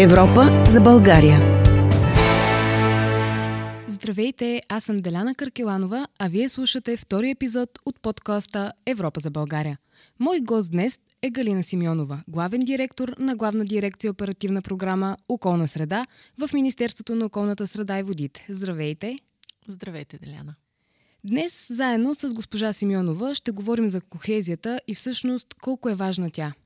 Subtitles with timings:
[0.00, 1.62] Европа за България.
[3.86, 9.78] Здравейте, аз съм Деляна Каркеланова, а вие слушате втори епизод от подкаста Европа за България.
[10.18, 16.06] Мой гост днес е Галина Симеонова, главен директор на главна дирекция оперативна програма Околна среда
[16.38, 18.46] в Министерството на околната среда и водите.
[18.48, 19.18] Здравейте!
[19.68, 20.54] Здравейте, Деляна!
[21.24, 26.52] Днес заедно с госпожа Симеонова ще говорим за кохезията и всъщност колко е важна тя–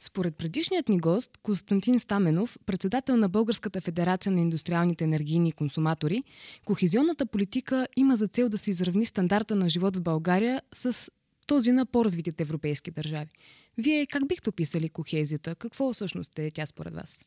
[0.00, 6.22] според предишният ни гост, Константин Стаменов, председател на Българската федерация на индустриалните енергийни консуматори,
[6.64, 11.10] кохезионната политика има за цел да се изравни стандарта на живот в България с
[11.46, 13.30] този на по-развитите европейски държави.
[13.78, 15.54] Вие как бихте описали кохезията?
[15.54, 17.24] Какво всъщност е тя според вас?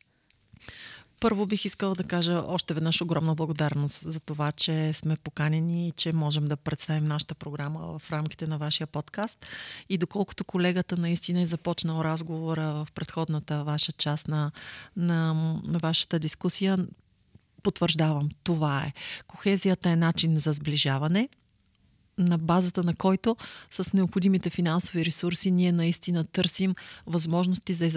[1.20, 5.92] Първо бих искала да кажа още веднъж огромна благодарност за това, че сме поканени и
[5.92, 9.46] че можем да представим нашата програма в рамките на вашия подкаст.
[9.88, 14.50] И доколкото колегата наистина е започнал разговора в предходната ваша част на,
[14.96, 16.78] на, на вашата дискусия,
[17.62, 18.92] потвърждавам, това е.
[19.26, 21.28] Кохезията е начин за сближаване,
[22.18, 23.36] на базата на който
[23.70, 26.74] с необходимите финансови ресурси ние наистина търсим
[27.06, 27.90] възможности за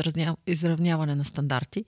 [0.47, 1.85] изравняване на стандарти.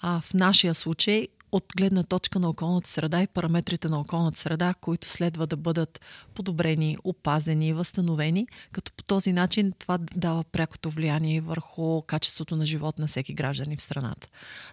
[0.00, 4.74] А в нашия случай от гледна точка на околната среда и параметрите на околната среда,
[4.80, 6.00] които следва да бъдат
[6.34, 12.98] подобрени, опазени, възстановени, като по този начин това дава прякото влияние върху качеството на живот
[12.98, 14.28] на всеки граждани в страната.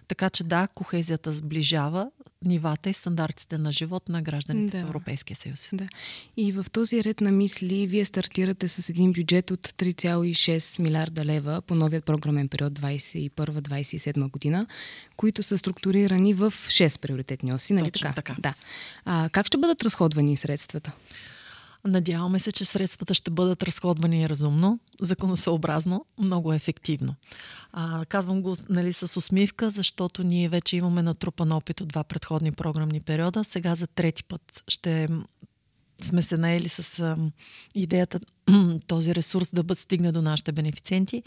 [0.08, 2.10] Така че да, кохезията сближава
[2.44, 4.84] нивата и стандартите на живот на гражданите да.
[4.84, 5.68] в Европейския съюз.
[5.72, 5.88] Да.
[6.36, 11.62] И в този ред на мисли вие стартирате с един бюджет от 3,6 милиарда лева
[11.66, 14.66] по новият програмен период 2021-2027 година,
[15.16, 18.14] които са структурирани в 6 приоритетни оси, нали Точно така?
[18.14, 18.36] така.
[18.40, 18.54] Да.
[19.04, 20.92] А, как ще бъдат разходвани средствата?
[21.86, 27.14] Надяваме се, че средствата ще бъдат разходвани разумно, законосъобразно, много ефективно.
[27.72, 32.52] А, казвам го нали, с усмивка, защото ние вече имаме натрупан опит от два предходни
[32.52, 33.44] програмни периода.
[33.44, 35.08] Сега за трети път ще
[36.02, 37.16] сме се наели с а,
[37.74, 38.20] идеята
[38.86, 41.22] този ресурс да бъде стигне до нашите бенефициенти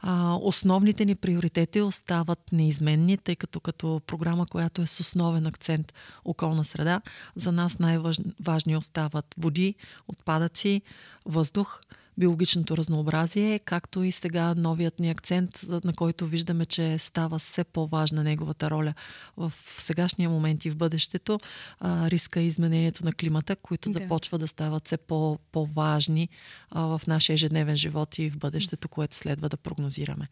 [0.00, 5.92] а, основните ни приоритети остават неизменни, тъй като като програма, която е с основен акцент
[6.24, 7.00] околна среда,
[7.36, 9.74] за нас най-важни остават води,
[10.08, 10.82] отпадъци,
[11.26, 11.80] въздух,
[12.18, 18.22] биологичното разнообразие, както и сега новият ни акцент, на който виждаме, че става все по-важна
[18.22, 18.94] неговата роля
[19.36, 21.40] в сегашния момент и в бъдещето,
[21.80, 23.98] а, риска и изменението на климата, които да.
[23.98, 26.28] започва да стават все по- по-важни
[26.70, 30.28] а, в нашия ежедневен живот и в бъдещето, което следва да прогнозираме.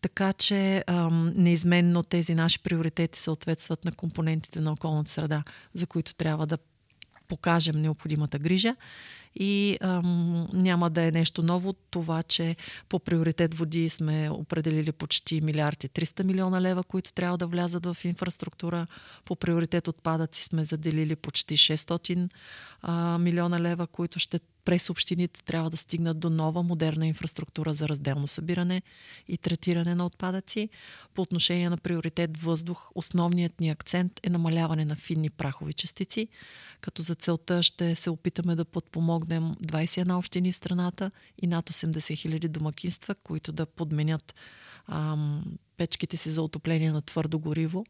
[0.00, 6.14] Така че а, неизменно тези наши приоритети съответстват на компонентите на околната среда, за които
[6.14, 6.58] трябва да
[7.28, 8.76] покажем необходимата грижа
[9.38, 12.56] и ам, няма да е нещо ново това, че
[12.88, 17.96] по приоритет води сме определили почти милиарди 300 милиона лева, които трябва да влязат в
[18.04, 18.86] инфраструктура.
[19.24, 22.30] По приоритет отпадъци сме заделили почти 600
[22.82, 27.88] а, милиона лева, които ще през общините трябва да стигнат до нова модерна инфраструктура за
[27.88, 28.82] разделно събиране
[29.28, 30.68] и третиране на отпадъци.
[31.14, 36.28] По отношение на приоритет въздух, основният ни акцент е намаляване на финни прахови частици,
[36.80, 41.10] като за целта ще се опитаме да подпомогнем 21 общини в страната
[41.42, 44.34] и над 80 хиляди домакинства, които да подменят
[44.86, 45.44] ам,
[45.76, 47.86] печките си за отопление на твърдо гориво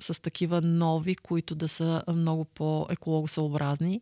[0.00, 4.00] с такива нови, които да са много по-екологосъобразни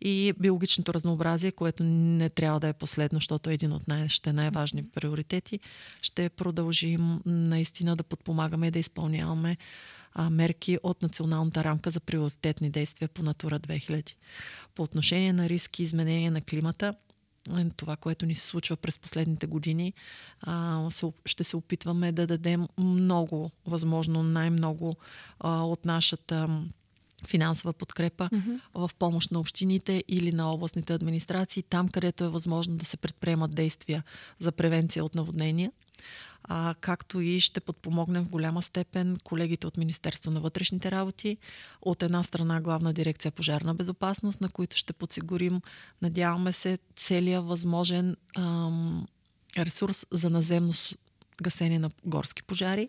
[0.00, 4.84] и биологичното разнообразие, което не трябва да е последно, защото е един от нашите най-важни
[4.84, 5.60] приоритети.
[6.02, 9.56] Ще продължим наистина да подпомагаме и да изпълняваме
[10.14, 14.12] а, мерки от националната рамка за приоритетни действия по Натура 2000.
[14.74, 16.94] По отношение на риски и изменения на климата,
[17.58, 19.92] е, това, което ни се случва през последните години,
[20.40, 20.88] а,
[21.26, 24.96] ще се опитваме да дадем много, възможно най-много
[25.40, 26.48] а, от нашата
[27.26, 28.60] финансова подкрепа mm-hmm.
[28.74, 33.54] в помощ на общините или на областните администрации, там където е възможно да се предприемат
[33.54, 34.02] действия
[34.38, 35.72] за превенция от наводнения.
[36.48, 41.36] А, както и ще подпомогнем в голяма степен колегите от Министерство на вътрешните работи.
[41.82, 45.60] От една страна главна дирекция пожарна безопасност, на които ще подсигурим,
[46.02, 49.06] надяваме се, целият възможен ам,
[49.58, 50.72] ресурс за наземно
[51.42, 52.88] гасение на горски пожари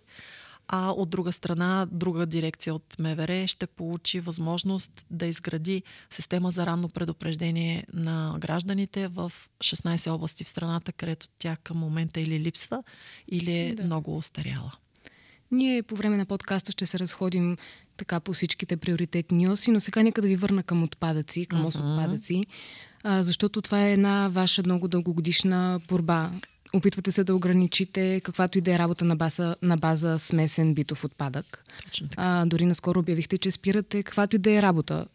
[0.68, 6.66] а от друга страна, друга дирекция от МВР ще получи възможност да изгради система за
[6.66, 12.84] ранно предупреждение на гражданите в 16 области в страната, където тя към момента или липсва,
[13.32, 13.84] или е да.
[13.84, 14.72] много устаряла.
[15.52, 17.58] Ние по време на подкаста ще се разходим
[17.98, 21.76] така по всичките приоритетни оси, но сега нека да ви върна към отпадъци, към ос
[21.76, 22.46] отпадъци,
[23.04, 26.32] а, защото това е една ваша много дългогодишна борба
[26.74, 31.04] Опитвате се да ограничите каквато и да е работа на база, на база смесен битов
[31.04, 31.66] отпадък.
[31.86, 32.22] Точно така.
[32.22, 35.06] А, дори наскоро обявихте, че спирате каквато и да е работа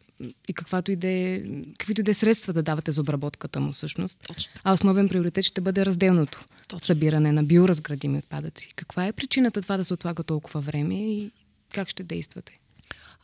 [0.49, 1.43] и каквато и да е,
[1.79, 4.19] каквито и да е средства да давате за обработката му всъщност.
[4.26, 4.52] Точно.
[4.64, 6.87] А основен приоритет ще бъде разделното Точно.
[6.87, 8.69] събиране на биоразградими отпадъци.
[8.76, 11.31] Каква е причината това да се отлага толкова време и
[11.75, 12.58] как ще действате?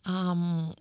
[0.05, 0.73] Ам,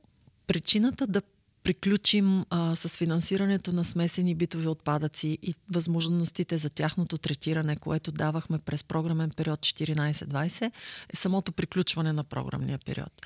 [0.47, 1.21] причината да
[1.65, 8.59] приключим а, с финансирането на смесени битови отпадъци и възможностите за тяхното третиране, което давахме
[8.59, 10.71] през програмен период 14-20,
[11.13, 13.25] е самото приключване на програмния период.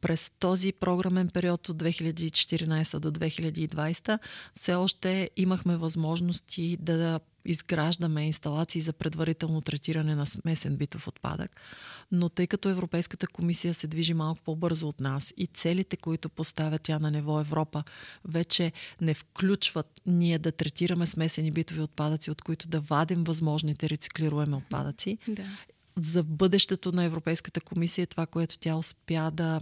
[0.00, 4.18] През този програмен период от 2014 до 2020
[4.54, 7.20] все още имахме възможности да
[7.50, 11.60] изграждаме инсталации за предварително третиране на смесен битов отпадък,
[12.12, 16.78] но тъй като Европейската комисия се движи малко по-бързо от нас и целите, които поставя
[16.78, 17.84] тя на ниво Европа,
[18.24, 24.54] вече не включват ние да третираме смесени битови отпадъци, от които да вадим възможните рециклируеми
[24.54, 25.44] отпадъци, Да.
[25.98, 29.60] за бъдещето на Европейската комисия, това, което тя успя да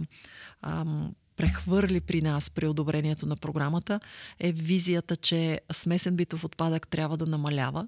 [0.61, 3.99] ам, прехвърли при нас при одобрението на програмата,
[4.39, 7.87] е визията, че смесен битов отпадък трябва да намалява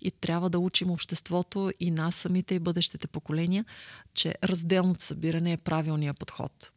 [0.00, 3.64] и трябва да учим обществото и нас самите и бъдещите поколения,
[4.14, 6.70] че разделното събиране е правилният подход.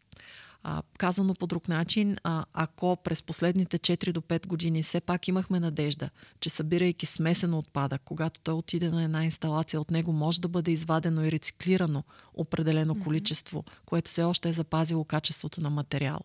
[0.64, 5.28] А, казано по друг начин, а, ако през последните 4 до 5 години все пак
[5.28, 6.10] имахме надежда,
[6.40, 10.72] че събирайки смесен отпадък, когато той отиде на една инсталация, от него може да бъде
[10.72, 12.04] извадено и рециклирано
[12.34, 13.04] определено mm-hmm.
[13.04, 16.20] количество, което все още е запазило качеството на материал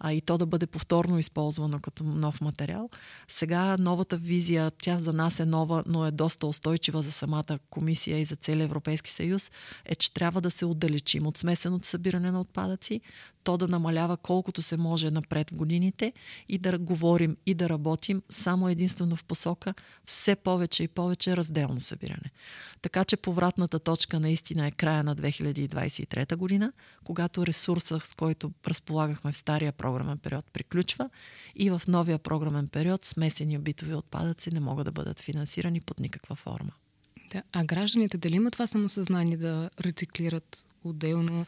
[0.00, 2.90] а и то да бъде повторно използвано като нов материал.
[3.28, 8.18] Сега новата визия, тя за нас е нова, но е доста устойчива за самата комисия
[8.18, 9.50] и за целия Европейски съюз,
[9.84, 13.00] е, че трябва да се отдалечим от смесеното събиране на отпадъци,
[13.44, 16.12] то да намалява колкото се може напред в годините
[16.48, 19.74] и да говорим и да работим само единствено в посока
[20.04, 22.30] все повече и повече разделно събиране.
[22.82, 26.72] Така че повратната точка наистина е края на 2023 година,
[27.04, 31.10] когато ресурса, с който разполагахме в стария програмен период, приключва
[31.56, 36.36] и в новия програмен период смесени битови отпадъци не могат да бъдат финансирани под никаква
[36.36, 36.72] форма.
[37.32, 37.42] Да.
[37.52, 41.46] А гражданите дали имат това самосъзнание да рециклират отделно?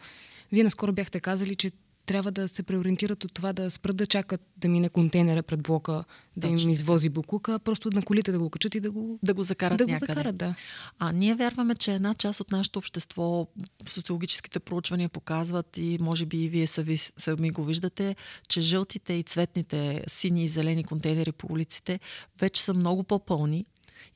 [0.53, 1.73] Вие наскоро бяхте казали, че
[2.07, 6.05] трябва да се преориентират от това да спрат да чакат да мине контейнера пред блока,
[6.37, 6.61] да Точно.
[6.61, 9.79] им извози буклука, просто на колите да го качат и да го, да го закарат
[9.79, 10.07] да някъде.
[10.07, 10.55] Го закарат, да.
[10.99, 13.47] А ние вярваме, че една част от нашето общество,
[13.89, 18.17] социологическите проучвания показват и може би и вие сами, сами го виждате,
[18.49, 22.01] че жълтите и цветните сини и зелени контейнери по улиците
[22.41, 23.67] вече са много по-пълни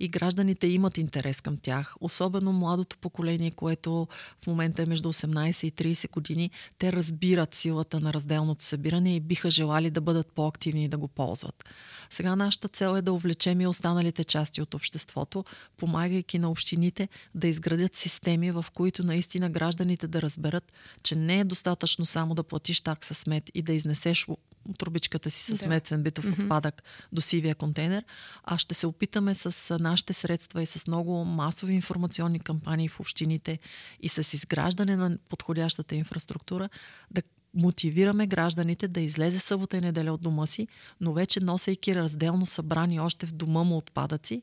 [0.01, 1.95] и гражданите имат интерес към тях.
[2.01, 4.09] Особено младото поколение, което
[4.45, 9.21] в момента е между 18 и 30 години, те разбират силата на разделното събиране и
[9.21, 11.65] биха желали да бъдат по-активни и да го ползват.
[12.11, 15.45] Сега нашата цел е да увлечем и останалите части от обществото,
[15.77, 20.73] помагайки на общините да изградят системи, в които наистина гражданите да разберат,
[21.03, 24.27] че не е достатъчно само да платиш такса смет и да изнесеш
[24.79, 25.57] трубичката си с да.
[25.57, 26.43] сметен битов mm-hmm.
[26.43, 26.83] отпадък
[27.13, 28.05] до сивия контейнер,
[28.45, 33.59] а ще се опитаме с нашите средства и с много масови информационни кампании в общините
[34.01, 36.69] и с изграждане на подходящата инфраструктура
[37.11, 37.23] да
[37.55, 40.69] мотивираме гражданите да излезе събота и неделя от дома си,
[41.01, 44.43] но вече носейки разделно събрани още в дома му отпадъци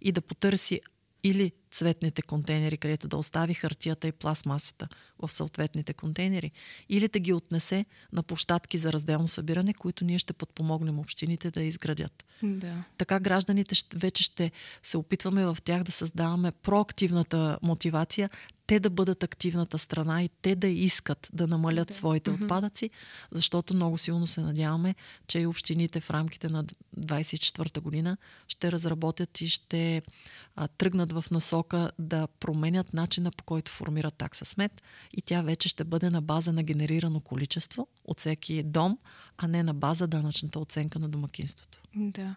[0.00, 0.80] и да потърси
[1.24, 4.88] или цветните контейнери, където да остави хартията и пластмасата
[5.18, 6.50] в съответните контейнери,
[6.88, 11.62] или да ги отнесе на площадки за разделно събиране, които ние ще подпомогнем общините да
[11.62, 12.24] изградят.
[12.42, 12.84] Да.
[12.98, 14.50] Така гражданите ще, вече ще
[14.82, 18.30] се опитваме в тях да създаваме проактивната мотивация,
[18.66, 21.94] те да бъдат активната страна и те да искат да намалят да.
[21.94, 22.42] своите mm-hmm.
[22.42, 22.90] отпадъци,
[23.30, 24.94] защото много силно се надяваме,
[25.26, 26.64] че и общините в рамките на
[26.98, 28.16] 24-та година
[28.48, 30.02] ще разработят и ще
[30.56, 34.82] а, тръгнат в насока да променят начина по който формират такса смет
[35.16, 38.98] и тя вече ще бъде на база на генерирано количество от всеки дом,
[39.38, 41.82] а не на база данъчната оценка на домакинството.
[41.96, 42.34] Да.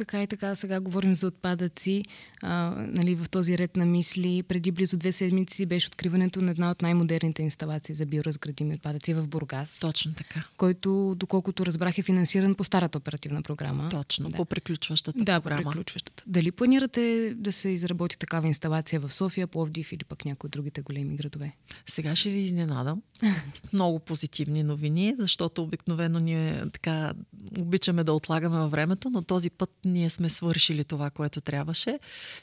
[0.00, 2.04] Така и така, сега говорим за отпадъци.
[2.42, 6.70] А, нали, в този ред на мисли, преди близо две седмици беше откриването на една
[6.70, 9.80] от най-модерните инсталации за биоразградими отпадъци в Бургас.
[9.80, 10.44] Точно така.
[10.56, 13.88] Който, доколкото разбрах, е финансиран по старата оперативна програма.
[13.88, 14.36] Точно, да.
[14.36, 15.62] по приключващата да, програма.
[15.62, 16.22] по приключващата.
[16.26, 20.80] Дали планирате да се изработи такава инсталация в София, Пловдив или пък някои от другите
[20.82, 21.52] големи градове?
[21.86, 23.02] Сега ще ви изненадам.
[23.72, 27.12] Много позитивни новини, защото обикновено ние така
[27.58, 31.98] обичаме да отлагаме във времето, но този път ние сме свършили това, което трябваше.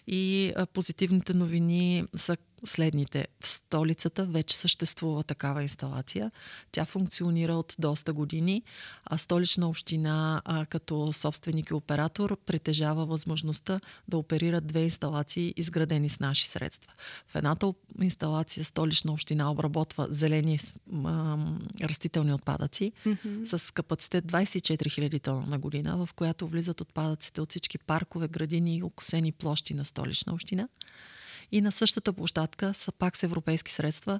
[0.07, 3.27] И позитивните новини са следните.
[3.39, 6.31] В столицата вече съществува такава инсталация.
[6.71, 8.63] Тя функционира от доста години,
[9.05, 16.09] а столична община а, като собственик и оператор притежава възможността да оперира две инсталации, изградени
[16.09, 16.93] с наши средства.
[17.27, 20.59] В едната инсталация столична община обработва зелени
[21.05, 21.37] а,
[21.83, 23.57] растителни отпадъци mm-hmm.
[23.57, 28.77] с капацитет 24 000 тона на година, в която влизат отпадъците от всички паркове, градини
[28.77, 30.67] и окосени площи на столична община.
[31.51, 34.19] И на същата площадка, са пак с европейски средства,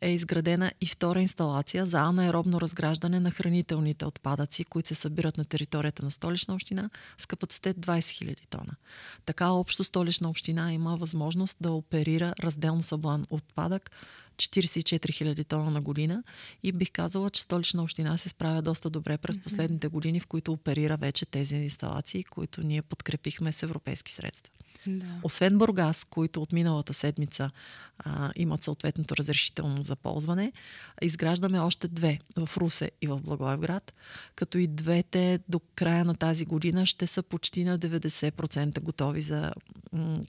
[0.00, 5.44] е изградена и втора инсталация за анаеробно разграждане на хранителните отпадъци, които се събират на
[5.44, 8.72] територията на столична община с капацитет 20 000 тона.
[9.26, 13.90] Така общо столична община има възможност да оперира разделно съблан отпадък
[14.36, 16.22] 44 000 тона на година
[16.62, 20.52] и бих казала, че столична община се справя доста добре през последните години, в които
[20.52, 24.52] оперира вече тези инсталации, които ние подкрепихме с европейски средства.
[24.86, 25.06] Да.
[25.22, 27.50] Освен Бургас, които от миналата седмица
[27.98, 30.52] а, имат съответното разрешително за ползване,
[31.02, 33.92] изграждаме още две в Русе и в Благоевград,
[34.34, 39.52] като и двете до края на тази година ще са почти на 90% готови за,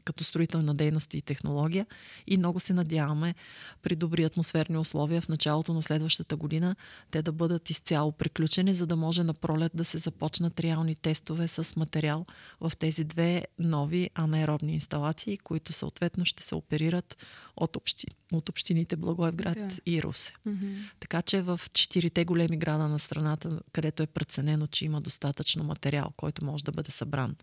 [0.04, 1.86] като строителна дейност и технология
[2.28, 3.36] и много се надяваме
[3.82, 6.76] при добри атмосферни условия в началото на следващата година
[7.12, 11.48] те да бъдат изцяло приключени, за да може на пролет да се започнат реални тестове
[11.48, 12.26] с материал
[12.62, 17.18] в тези две нови анаеробни инсталации, които съответно ще се оперират
[17.58, 19.78] от, общи, от общините Благоевград да.
[19.86, 20.34] и Русе.
[20.48, 20.90] Mm-hmm.
[21.00, 26.14] Така че в четирите големи града на страната, където е преценено, че има достатъчно материал,
[26.18, 27.36] който може да бъде събран,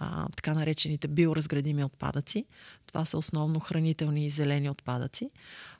[0.00, 2.44] а, така наречените биоразградими отпадъци.
[2.86, 5.30] Това са основно хранителни и зелени отпадъци.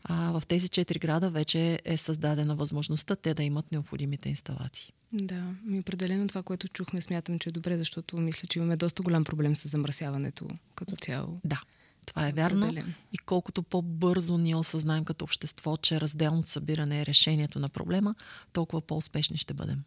[0.04, 4.92] А, в тези четири града вече е създадена възможността те да имат необходимите инсталации.
[5.12, 9.02] Да, ми определено това, което чухме, смятам, че е добре, защото мисля, че имаме доста
[9.02, 11.40] голям проблем с замърсяването като цяло.
[11.44, 11.60] Да.
[12.06, 12.75] Това е вярно.
[13.12, 18.14] И колкото по-бързо ние осъзнаем като общество, че разделното събиране е решението на проблема,
[18.52, 19.82] толкова по-успешни ще бъдем.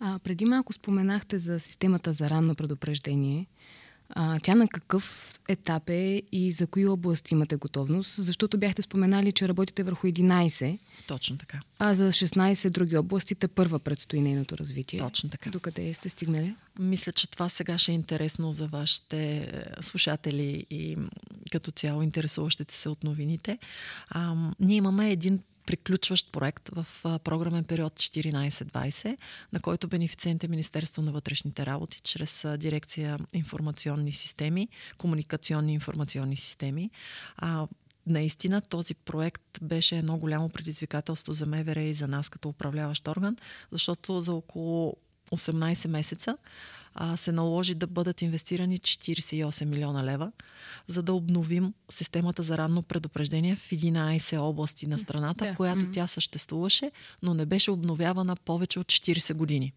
[0.00, 3.46] А, преди малко споменахте за системата за ранно предупреждение.
[4.14, 8.14] А, тя на какъв етап е и за кои области имате готовност?
[8.24, 10.78] Защото бяхте споменали, че работите върху 11.
[11.06, 11.60] Точно така.
[11.78, 14.98] А за 16 други области те първа предстои нейното развитие.
[14.98, 15.50] Точно така.
[15.50, 16.54] Докъде сте стигнали?
[16.78, 20.96] Мисля, че това сега ще е интересно за вашите е, слушатели и
[21.52, 23.58] като цяло интересуващите се от новините.
[24.08, 25.40] А, ние имаме един
[25.70, 26.86] приключващ проект в
[27.24, 29.16] програмен период 14-20,
[29.52, 36.90] на който бенефициент е Министерство на вътрешните работи, чрез дирекция информационни системи, комуникационни информационни системи.
[37.36, 37.66] А,
[38.06, 43.36] наистина този проект беше едно голямо предизвикателство за МВР и за нас като управляващ орган,
[43.72, 44.96] защото за около
[45.32, 46.36] 18 месеца
[46.94, 50.32] а, се наложи да бъдат инвестирани 48 милиона лева,
[50.86, 55.52] за да обновим системата за ранно предупреждение в 11 области на страната, да.
[55.52, 56.90] в която тя съществуваше,
[57.22, 59.72] но не беше обновявана повече от 40 години.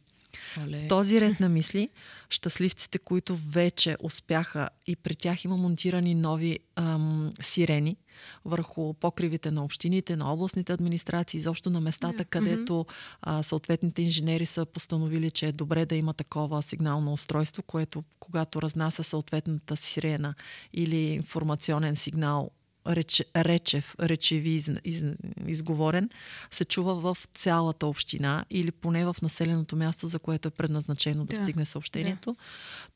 [0.63, 0.79] Оле.
[0.79, 1.89] В този ред на мисли,
[2.29, 7.97] щастливците, които вече успяха и при тях има монтирани нови ам, сирени
[8.45, 12.29] върху покривите на общините, на областните администрации, изобщо на местата, yeah.
[12.29, 12.85] където
[13.21, 18.61] а, съответните инженери са постановили, че е добре да има такова сигнално устройство, което когато
[18.61, 20.33] разнася съответната сирена
[20.73, 22.51] или информационен сигнал
[22.87, 25.03] реч, речев, речеви из, из,
[25.47, 26.09] изговорен,
[26.51, 31.35] се чува в цялата община или поне в населеното място, за което е предназначено да,
[31.35, 32.31] да стигне съобщението.
[32.31, 32.39] Да.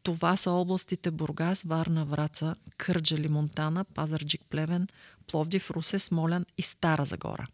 [0.04, 4.88] Това са областите Бургас, Варна, Враца, Кърджали, Монтана, Пазарджик, Плевен,
[5.28, 7.48] Пловдив, Русе, Смолян и Стара Загора.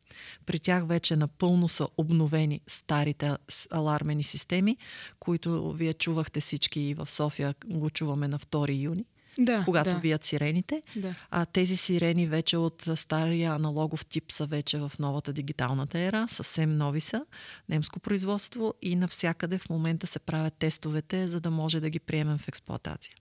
[0.45, 3.31] При тях вече напълно са обновени старите
[3.71, 4.77] алармени системи,
[5.19, 9.05] които вие чувахте всички и в София го чуваме на 2 юни
[9.39, 9.95] да, когато да.
[9.95, 10.81] вият сирените.
[10.97, 11.15] Да.
[11.31, 16.77] А тези сирени вече от стария аналогов тип са вече в новата дигиталната ера, съвсем
[16.77, 17.25] нови са,
[17.69, 22.37] немско производство и навсякъде в момента се правят тестовете, за да може да ги приемем
[22.37, 23.15] в експлоатация.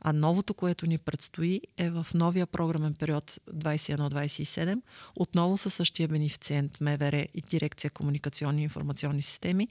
[0.00, 4.82] А новото, което ни предстои е в новия програмен период 21-27,
[5.16, 9.68] отново със същия бенефициент МВР и дирекция комуникационни и информационни системи,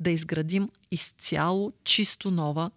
[0.00, 2.70] да изградим изцяло чисто нова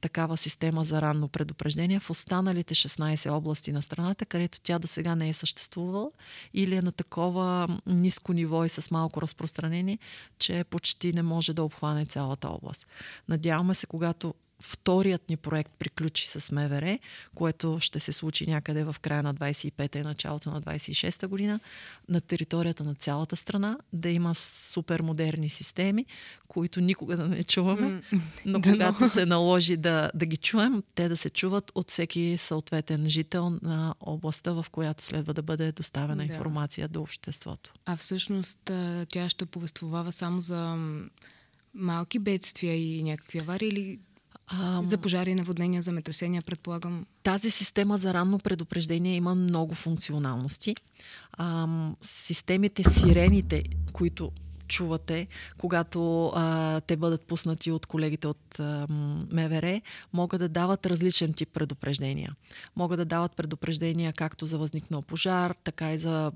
[0.00, 5.14] такава система за ранно предупреждение в останалите 16 области на страната, където тя до сега
[5.14, 6.10] не е съществувала
[6.54, 9.98] или е на такова ниско ниво и с малко разпространение,
[10.38, 12.86] че почти не може да обхване цялата област.
[13.28, 16.98] Надяваме се, когато вторият ни проект приключи с МВР,
[17.34, 21.60] което ще се случи някъде в края на 25-та и началото на 26-та година,
[22.08, 26.06] на територията на цялата страна, да има супер модерни системи,
[26.48, 28.02] които никога да не чуваме,
[28.44, 33.08] но когато се наложи да, да ги чуем, те да се чуват от всеки съответен
[33.08, 36.32] жител на областта, в която следва да бъде доставена да.
[36.32, 37.72] информация до обществото.
[37.86, 38.70] А всъщност
[39.08, 40.78] тя ще повествовава само за
[41.74, 43.98] малки бедствия и някакви аварии или
[44.46, 47.06] а, за пожари, наводнения, земетресения, предполагам.
[47.22, 50.76] Тази система за ранно предупреждение има много функционалности.
[51.32, 51.68] А,
[52.02, 54.32] системите, сирените, които
[54.68, 55.26] чувате,
[55.58, 58.86] когато а, те бъдат пуснати от колегите от а,
[59.32, 59.80] МВР,
[60.12, 62.32] могат да дават различен тип предупреждения.
[62.76, 66.32] Могат да дават предупреждения както за възникнал пожар, така и за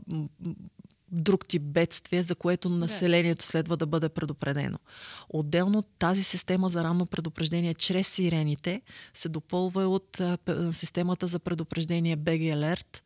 [1.12, 4.78] друг тип бедствие, за което населението следва да бъде предупредено.
[5.28, 8.82] Отделно тази система за ранно предупреждение чрез сирените
[9.14, 10.20] се допълва от
[10.72, 13.00] системата за предупреждение BG Alert,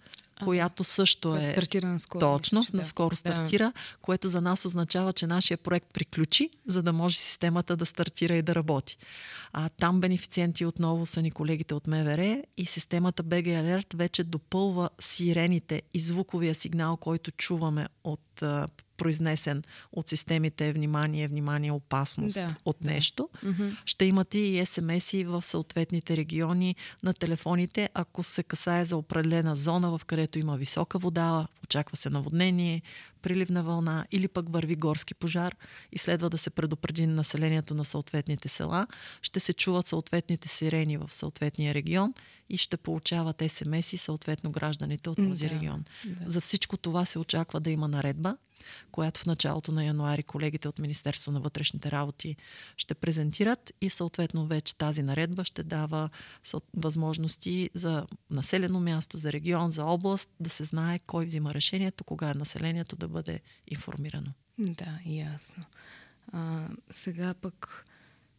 [0.45, 1.45] която също е...
[1.45, 2.21] Стартира наскоро.
[2.21, 2.77] Точно, да.
[2.79, 3.73] наскоро стартира, да.
[4.03, 8.43] което за нас означава, че нашия проект приключи, за да може системата да стартира и
[8.43, 8.97] да работи.
[9.53, 14.91] А, там бенефициенти отново са ни колегите от МВР и системата BG Alert вече допълва
[15.01, 18.43] сирените и звуковия сигнал, който чуваме от
[18.97, 22.55] произнесен от системите внимание, внимание, опасност да.
[22.65, 23.29] от нещо.
[23.45, 23.77] Mm-hmm.
[23.85, 29.99] Ще имате и СМС-и в съответните региони на телефоните, ако се касае за определена зона,
[29.99, 32.83] в където има висока вода, очаква се наводнение,
[33.23, 35.57] приливна вълна или пък върви горски пожар
[35.93, 38.87] и следва да се предупреди населението на съответните села,
[39.23, 42.15] ще се чуват съответните сирени в съответния регион
[42.51, 45.85] и ще получават СМС и съответно гражданите от този да, регион.
[46.05, 46.31] Да.
[46.31, 48.37] За всичко това се очаква да има наредба,
[48.93, 52.37] която в началото на януари колегите от Министерство на вътрешните работи
[52.77, 56.11] ще презентират и съответно вече тази наредба ще дава
[56.75, 62.31] възможности за населено място, за регион, за област, да се знае кой взима решението, кога
[62.31, 64.33] е населението да бъде информирано.
[64.59, 65.65] Да, ясно.
[66.33, 67.87] А, сега пък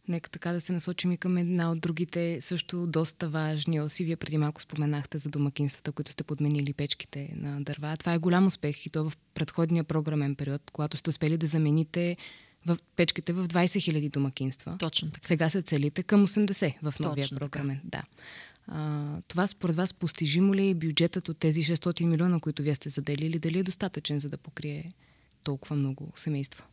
[0.08, 4.04] Нека така да се насочим и към една от другите също доста важни оси.
[4.04, 7.96] Вие преди малко споменахте за домакинствата, които сте подменили печките на дърва.
[7.96, 12.16] Това е голям успех и то в предходния програмен период, когато сте успели да замените
[12.66, 14.76] в печките в 20 000 домакинства.
[14.78, 15.26] Точно така.
[15.26, 17.80] Сега се целите към 80 в новия Точно програмен.
[17.84, 17.88] Така.
[17.88, 18.02] Да.
[18.68, 22.88] А, това според вас постижимо ли е бюджетът от тези 600 милиона, които вие сте
[22.88, 23.38] заделили?
[23.38, 24.92] Дали е достатъчен, за да покрие
[25.44, 26.64] толкова много семейства?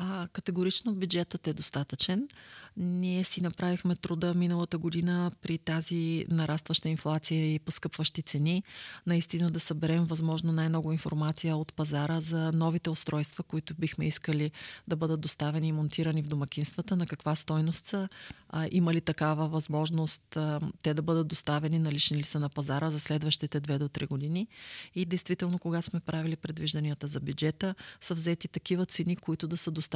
[0.00, 2.28] А, категорично бюджетът е достатъчен.
[2.76, 8.62] Ние си направихме труда миналата година при тази нарастваща инфлация и поскъпващи цени,
[9.06, 14.50] наистина да съберем възможно най-много информация от пазара за новите устройства, които бихме искали
[14.88, 18.08] да бъдат доставени и монтирани в домакинствата, на каква стойност са,
[18.48, 22.90] а, има ли такава възможност а, те да бъдат доставени, налични ли са на пазара
[22.90, 24.48] за следващите 2 до 3 години.
[24.94, 29.70] И действително, когато сме правили предвижданията за бюджета, са взети такива цени, които да са
[29.70, 29.87] достатъчни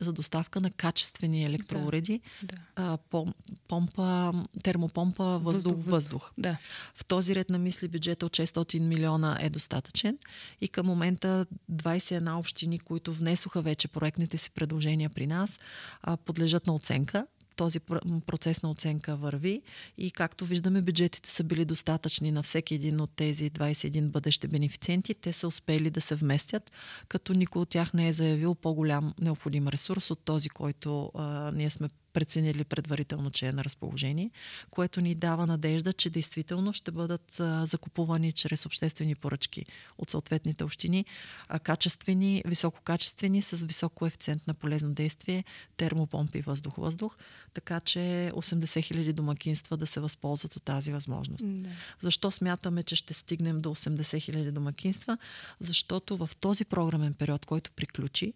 [0.00, 2.56] за доставка на качествени електроуреди, да.
[2.76, 3.34] а, пом,
[3.68, 5.90] помпа, термопомпа, въздух, въздух.
[5.90, 6.32] въздух.
[6.38, 6.56] Да.
[6.94, 10.18] В този ред на мисли бюджета от 600 милиона е достатъчен
[10.60, 15.58] и към момента 21 общини, които внесоха вече проектните си предложения при нас,
[16.24, 17.26] подлежат на оценка
[17.58, 17.80] този
[18.26, 19.62] процес на оценка върви
[19.98, 25.14] и както виждаме бюджетите са били достатъчни на всеки един от тези 21 бъдещи бенефициенти.
[25.14, 26.72] Те са успели да се вместят,
[27.08, 31.70] като никой от тях не е заявил по-голям необходим ресурс от този, който а, ние
[31.70, 34.30] сме преценили предварително, че е на разположение,
[34.70, 39.66] което ни дава надежда, че действително ще бъдат а, закупувани чрез обществени поръчки
[39.98, 41.04] от съответните общини,
[41.48, 45.44] а качествени, висококачествени, с висок коефициент на полезно действие,
[45.76, 47.16] термопомпи въздух-въздух,
[47.54, 47.98] така че
[48.34, 51.44] 80 хиляди домакинства да се възползват от тази възможност.
[51.46, 51.68] Да.
[52.00, 55.18] Защо смятаме, че ще стигнем до 80 хиляди домакинства?
[55.60, 58.32] Защото в този програмен период, който приключи,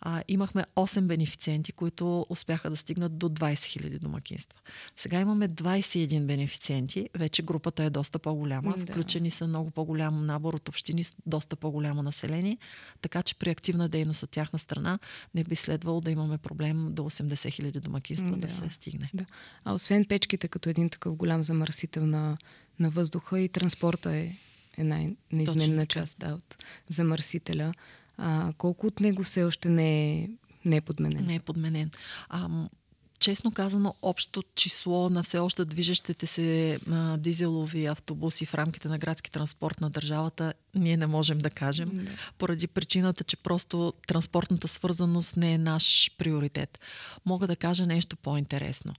[0.00, 4.58] а, имахме 8 бенефициенти, които успяха да стигнат до 20 000 домакинства.
[4.96, 8.92] Сега имаме 21 бенефициенти, вече групата е доста по-голяма, да.
[8.92, 12.58] включени са много по-голям набор от общини с доста по-голямо население,
[13.02, 14.98] така че при активна дейност от тяхна страна
[15.34, 19.10] не би следвало да имаме проблем до 80 000 домакинства да, да се стигне.
[19.14, 19.24] Да.
[19.64, 22.38] А освен печките като един такъв голям замърсител на,
[22.78, 24.36] на въздуха и транспорта е,
[24.76, 26.56] е най-неизменна част да, от
[26.88, 27.72] замърсителя.
[28.20, 30.28] А, колко от него все още не е,
[30.64, 31.24] не е подменен?
[31.24, 31.90] Не е подменен.
[32.28, 32.48] А,
[33.20, 38.98] честно казано, общото число на все още движещите се а, дизелови автобуси в рамките на
[38.98, 42.08] градски транспорт на държавата ние не можем да кажем, mm.
[42.38, 46.80] поради причината, че просто транспортната свързаност не е наш приоритет.
[47.26, 48.94] Мога да кажа нещо по-интересно.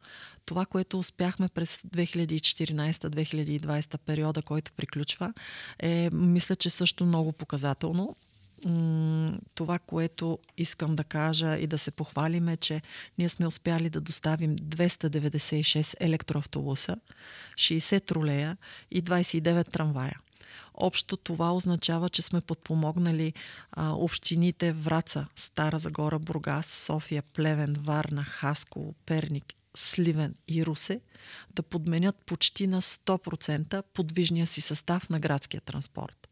[0.45, 5.33] Това, което успяхме през 2014-2020 периода, който приключва,
[5.79, 8.15] е, мисля, че също много показателно
[9.55, 12.81] това, което искам да кажа и да се похвалим е, че
[13.17, 16.97] ние сме успяли да доставим 296 електроавтобуса,
[17.55, 18.57] 60 тролея
[18.91, 20.17] и 29 трамвая.
[20.73, 23.33] Общо това означава, че сме подпомогнали
[23.71, 31.01] а, общините Враца, Стара Загора, Бургас, София, Плевен, Варна, Хасково, Перник, Сливен и Русе
[31.55, 36.30] да подменят почти на 100% подвижния си състав на градския транспорт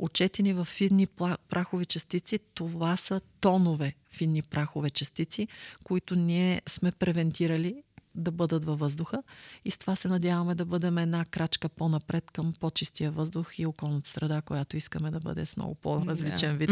[0.00, 1.06] отчетени в финни
[1.48, 2.38] прахови частици.
[2.54, 5.48] Това са тонове финни прахове частици,
[5.84, 7.82] които ние сме превентирали
[8.14, 9.22] да бъдат във въздуха
[9.64, 14.10] и с това се надяваме да бъдем една крачка по-напред към по-чистия въздух и околната
[14.10, 16.70] среда, която искаме да бъде с много по-различен вид,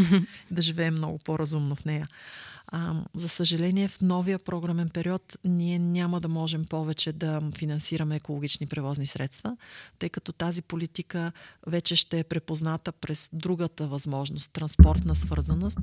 [0.50, 2.08] да живеем много по-разумно в нея.
[2.70, 8.66] А, за съжаление, в новия програмен период ние няма да можем повече да финансираме екологични
[8.66, 9.57] превозни средства,
[9.98, 11.33] тъй като тази политика
[11.66, 15.78] вече ще е препозната през другата възможност транспортна свързаност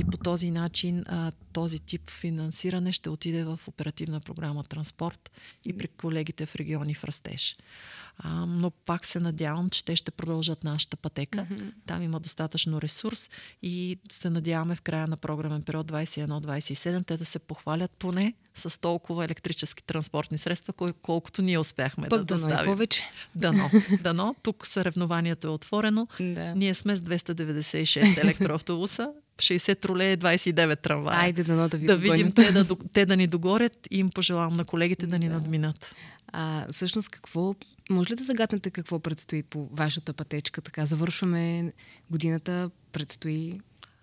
[0.00, 5.30] и по този начин а, този тип финансиране ще отиде в оперативна програма транспорт
[5.66, 7.56] и при колегите в региони в растеж.
[8.18, 11.38] А, но пак се надявам, че те ще продължат нашата пътека.
[11.38, 11.72] Mm-hmm.
[11.86, 13.30] Там има достатъчно ресурс
[13.62, 15.86] и се надяваме в края на програмен период
[16.28, 22.18] 21-27 те да се похвалят поне с толкова електрически транспортни средства, колкото ние успяхме Пък
[22.20, 22.72] да дано доставим.
[22.72, 23.02] повече.
[23.34, 23.70] Дано,
[24.02, 24.34] дано.
[24.42, 26.08] Тук съревнованието е отворено.
[26.20, 26.54] Да.
[26.54, 31.18] Ние сме с 296 електроавтобуса, 60 троле, 29 трамвая.
[31.18, 34.52] Айде дано да ви Да видим те да, те да ни догорят и им пожелавам
[34.52, 35.34] на колегите да ни да.
[35.34, 35.94] надминат.
[36.32, 37.54] А всъщност какво,
[37.90, 40.60] може ли да загатнете какво предстои по вашата пътечка?
[40.60, 41.72] Така, завършваме
[42.10, 43.60] годината, предстои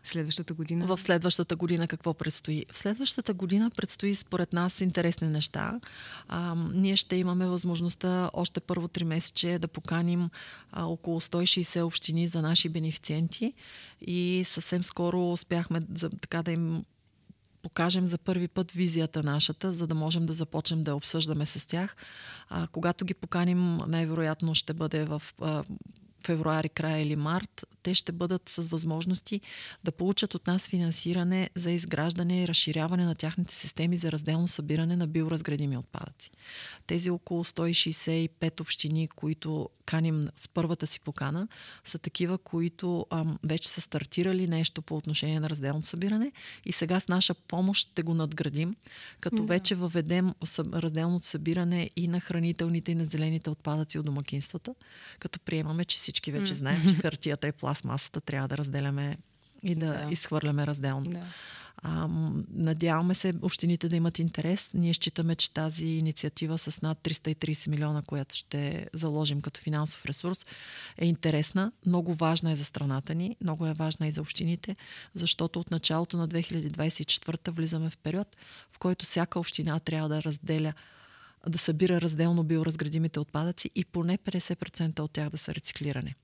[0.07, 0.85] следващата година?
[0.85, 2.65] В следващата година какво предстои?
[2.71, 5.79] В следващата година предстои според нас интересни неща.
[6.27, 10.29] А, ние ще имаме възможността още първо три месече да поканим
[10.71, 13.53] а, около 160 общини за наши бенефициенти
[14.01, 16.83] и съвсем скоро успяхме за, така да им
[17.61, 21.95] покажем за първи път визията нашата, за да можем да започнем да обсъждаме с тях.
[22.49, 25.63] А, когато ги поканим, най-вероятно ще бъде в а,
[26.25, 29.41] февруари, края или март, те ще бъдат с възможности
[29.83, 34.95] да получат от нас финансиране за изграждане и разширяване на тяхните системи за разделно събиране
[34.95, 36.31] на биоразградими отпадъци.
[36.87, 41.47] Тези около 165 общини, които каним с първата си покана,
[41.83, 46.31] са такива, които ам, вече са стартирали нещо по отношение на разделно събиране
[46.65, 48.75] и сега с наша помощ ще го надградим,
[49.19, 49.43] като да.
[49.43, 54.75] вече въведем разделното събиране и на хранителните и на зелените отпадъци от домакинствата,
[55.19, 59.15] като приемаме, че всички вече знаем, че хартията и пластмасата трябва да разделяме
[59.63, 60.07] и да, да.
[60.11, 61.09] изхвърляме разделно.
[61.09, 61.23] Да.
[61.77, 62.07] А,
[62.53, 64.71] надяваме се общините да имат интерес.
[64.73, 70.45] Ние считаме, че тази инициатива с над 330 милиона, която ще заложим като финансов ресурс,
[70.97, 71.71] е интересна.
[71.85, 74.75] Много важна е за страната ни, много е важна и за общините,
[75.13, 78.27] защото от началото на 2024 влизаме в период,
[78.71, 80.73] в който всяка община трябва да разделя
[81.47, 86.15] да събира разделно биоразградимите отпадъци и поне 50% от тях да са рециклирани.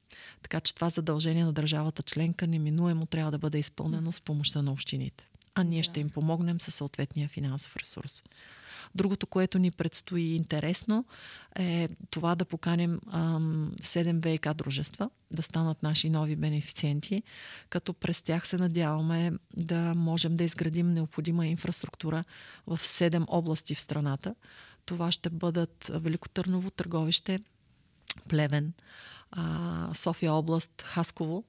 [0.41, 4.71] Така че това задължение на държавата членка неминуемо трябва да бъде изпълнено с помощта на
[4.71, 5.27] общините.
[5.55, 8.23] А ние ще им помогнем със съответния финансов ресурс.
[8.95, 11.05] Другото, което ни предстои интересно
[11.55, 17.23] е това да поканем ам, 7 ВК дружества да станат наши нови бенефициенти,
[17.69, 22.23] като през тях се надяваме да можем да изградим необходима инфраструктура
[22.67, 24.35] в 7 области в страната.
[24.87, 27.39] Това ще бъдат Велико Търново, Търговище,
[28.29, 28.73] Плевен,
[29.93, 31.43] София област, Хасково,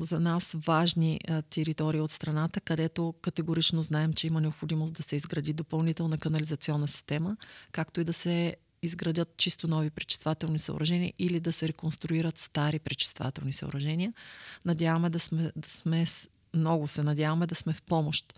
[0.00, 5.52] за нас важни територии от страната, където категорично знаем, че има необходимост да се изгради
[5.52, 7.36] допълнителна канализационна система,
[7.72, 13.52] както и да се изградят чисто нови пречиствателни съоръжения или да се реконструират стари пречиствателни
[13.52, 14.12] съоръжения.
[14.64, 16.04] Надяваме да сме, да сме
[16.54, 18.34] много се надяваме да сме в помощ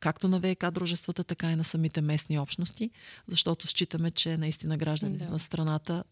[0.00, 2.90] както на ВК дружествата, така и на самите местни общности,
[3.28, 5.30] защото считаме, че наистина гражданите да.
[5.30, 6.04] на страната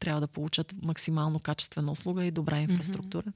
[0.00, 3.26] трябва да получат максимално качествена услуга и добра инфраструктура.
[3.26, 3.34] Mm-hmm.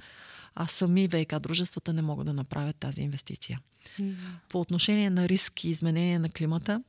[0.55, 3.61] А сами ВК дружествата не могат да направят тази инвестиция.
[4.00, 4.14] Mm-hmm.
[4.48, 6.83] По отношение на риск и изменение на климата,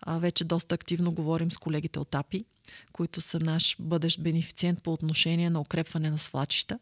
[0.00, 2.44] а, вече доста активно говорим с колегите от АПИ,
[2.92, 6.78] които са наш бъдещ бенефициент по отношение на укрепване на свлачища.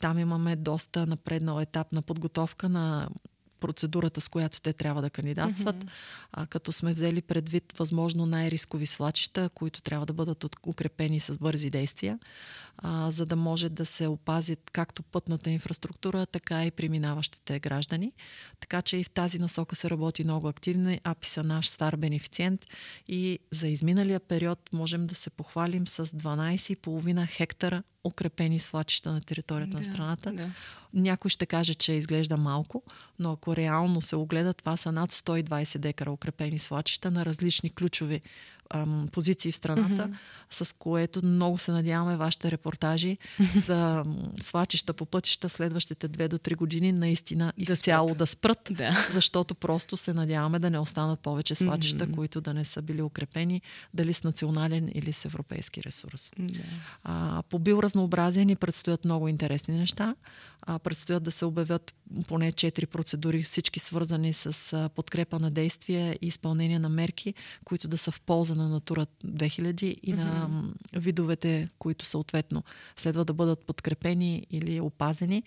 [0.00, 3.08] Там имаме доста напреднал етап на подготовка на
[3.60, 5.90] процедурата, с която те трябва да кандидатстват, mm-hmm.
[6.32, 11.70] а, като сме взели предвид възможно най-рискови свлачища, които трябва да бъдат укрепени с бързи
[11.70, 12.18] действия,
[12.76, 18.12] а, за да може да се опазят както пътната инфраструктура, така и преминаващите граждани.
[18.60, 20.98] Така че и в тази насока се работи много активно.
[21.04, 22.64] АПИ са наш стар бенефициент
[23.08, 29.70] и за изминалия период можем да се похвалим с 12,5 хектара укрепени свлачища на територията
[29.70, 30.32] да, на страната.
[30.32, 30.50] Да.
[30.94, 32.82] Някой ще каже, че изглежда малко,
[33.18, 38.20] но ако реално се огледа, това са над 120 декара укрепени свлачища на различни ключови
[38.70, 40.64] ам, позиции в страната, mm-hmm.
[40.64, 43.18] с което много се надяваме вашите репортажи
[43.56, 44.04] за
[44.40, 48.18] свачища по пътища следващите 2 до 3 години наистина да изцяло спрат.
[48.18, 49.06] да спрат, да.
[49.10, 52.14] защото просто се надяваме да не останат повече свачища, mm-hmm.
[52.14, 53.62] които да не са били укрепени,
[53.94, 56.30] дали с национален или с европейски ресурс.
[56.38, 56.62] Да.
[57.04, 60.14] А, по биоразнообразие ни предстоят много интересни неща.
[60.66, 61.94] А, предстоят да се обявят
[62.28, 67.98] поне 4 процедури, всички свързани с подкрепа на действия и изпълнение на мерки, които да
[67.98, 70.16] са в полза на Натура 2000 и mm-hmm.
[70.16, 70.50] на
[70.92, 72.64] видовете, които съответно
[72.96, 75.42] следва да бъдат подкрепени или опазени,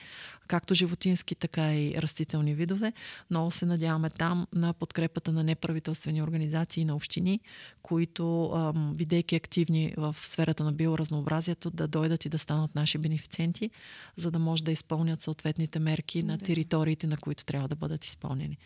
[0.47, 2.93] както животински, така и растителни видове.
[3.29, 7.39] Много се надяваме там на подкрепата на неправителствени организации и на общини,
[7.81, 8.53] които,
[8.93, 13.69] бидейки активни в сферата на биоразнообразието, да дойдат и да станат наши бенефициенти,
[14.15, 18.57] за да може да изпълнят съответните мерки на териториите, на които трябва да бъдат изпълнени.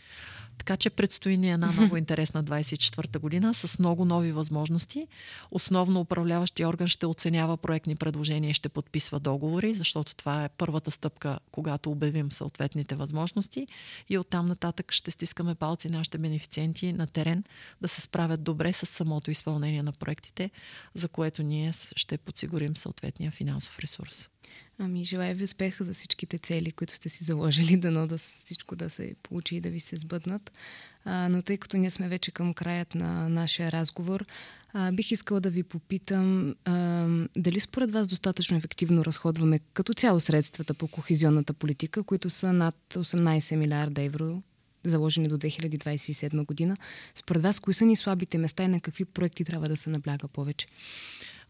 [0.57, 5.07] Така че предстои ни една много интересна 24-та година с много нови възможности.
[5.51, 10.91] Основно управляващия орган ще оценява проектни предложения и ще подписва договори, защото това е първата
[10.91, 13.67] стъпка, когато обявим съответните възможности.
[14.09, 17.43] И оттам нататък ще стискаме палци нашите бенефициенти на терен
[17.81, 20.51] да се справят добре с самото изпълнение на проектите,
[20.93, 24.29] за което ние ще подсигурим съответния финансов ресурс.
[24.79, 28.89] Ами, желая ви успеха за всичките цели, които сте си заложили, дано да всичко да
[28.89, 30.51] се получи и да ви се сбъднат.
[31.05, 34.25] А, но тъй като ние сме вече към краят на нашия разговор,
[34.73, 40.19] а, бих искала да ви попитам а, дали според вас достатъчно ефективно разходваме като цяло
[40.19, 44.41] средствата по кохезионната политика, които са над 18 милиарда евро
[44.83, 46.77] заложени до 2027 година.
[47.15, 50.27] Според вас, кои са ни слабите места и на какви проекти трябва да се набляга
[50.27, 50.67] повече?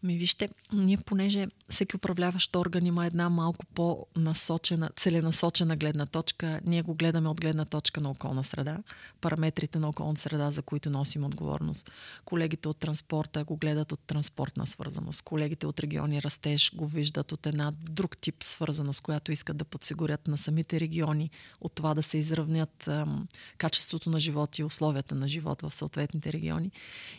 [0.02, 6.82] Ми вижте, ние понеже всеки управляващ орган има една малко по-насочена, целенасочена гледна точка, ние
[6.82, 8.78] го гледаме от гледна точка на околна среда,
[9.20, 11.90] параметрите на околна среда, за които носим отговорност.
[12.24, 15.22] Колегите от транспорта го гледат от транспортна свързаност.
[15.22, 20.28] Колегите от региони растеж го виждат от една друг тип свързаност, която искат да подсигурят
[20.28, 25.28] на самите региони от това да се изравнят ам, качеството на живот и условията на
[25.28, 26.70] живот в съответните региони.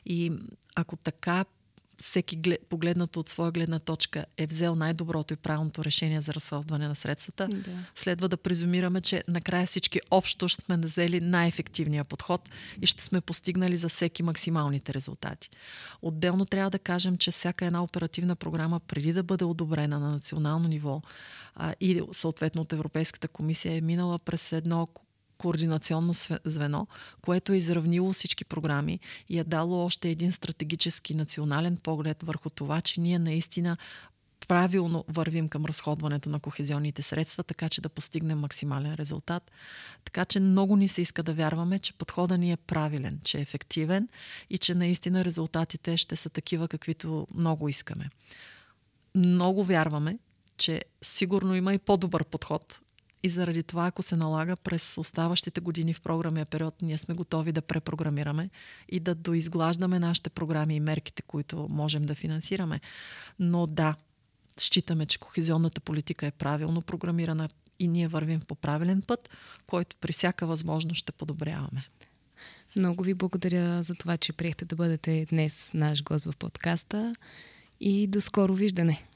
[0.05, 0.31] И
[0.75, 1.45] ако така
[1.97, 6.95] всеки погледнато от своя гледна точка е взел най-доброто и правилното решение за разходване на
[6.95, 7.71] средствата, да.
[7.95, 12.49] следва да презумираме, че накрая всички общо ще сме взели най-ефективния подход
[12.81, 15.49] и ще сме постигнали за всеки максималните резултати.
[16.01, 20.67] Отделно трябва да кажем, че всяка една оперативна програма, преди да бъде одобрена на национално
[20.67, 21.01] ниво
[21.55, 24.87] а, и съответно от Европейската комисия, е минала през едно
[25.37, 26.13] координационно
[26.45, 26.87] звено,
[27.21, 32.81] което е изравнило всички програми и е дало още един стратегически национален поглед върху това,
[32.81, 33.77] че ние наистина
[34.47, 39.51] правилно вървим към разходването на кохезионните средства, така че да постигнем максимален резултат.
[40.05, 43.41] Така че много ни се иска да вярваме, че подходът ни е правилен, че е
[43.41, 44.09] ефективен
[44.49, 48.09] и че наистина резултатите ще са такива, каквито много искаме.
[49.15, 50.17] Много вярваме,
[50.57, 52.79] че сигурно има и по-добър подход,
[53.23, 57.51] и заради това, ако се налага през оставащите години в програмния период, ние сме готови
[57.51, 58.49] да препрограмираме
[58.89, 62.81] и да доизглаждаме нашите програми и мерките, които можем да финансираме.
[63.39, 63.95] Но да,
[64.57, 69.29] считаме, че кохезионната политика е правилно програмирана и ние вървим по правилен път,
[69.67, 71.87] който при всяка възможност ще подобряваме.
[72.75, 77.15] Много ви благодаря за това, че приехте да бъдете днес наш гост в подкаста
[77.79, 79.07] и до скоро виждане.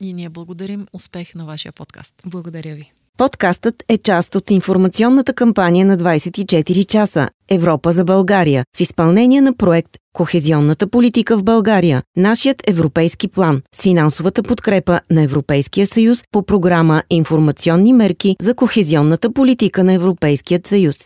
[0.00, 0.86] И ние благодарим.
[0.92, 2.14] Успех на вашия подкаст.
[2.26, 2.92] Благодаря ви.
[3.18, 9.56] Подкастът е част от информационната кампания на 24 часа Европа за България в изпълнение на
[9.56, 16.42] проект Кохезионната политика в България, нашият европейски план с финансовата подкрепа на Европейския съюз по
[16.42, 20.96] програма Информационни мерки за кохезионната политика на Европейският съюз.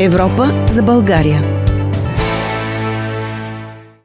[0.00, 1.55] Европа за България